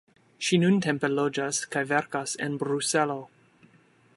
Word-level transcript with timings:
Ŝi 0.45 0.57
nuntempe 0.61 1.09
loĝas 1.19 1.59
kaj 1.75 1.83
verkas 1.91 2.33
en 2.47 2.57
Bruselo. 2.63 3.19